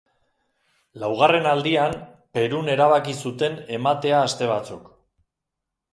Laugarren 1.01 1.49
aldian, 1.49 1.93
Perun 2.37 2.73
erabaki 2.77 3.15
zuten 3.27 3.61
ematea 3.81 4.27
aste 4.31 4.49
batzuk. 4.57 4.93